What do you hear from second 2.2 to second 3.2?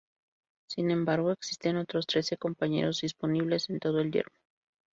compañeros